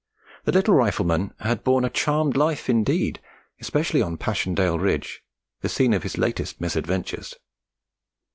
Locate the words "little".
0.51-0.73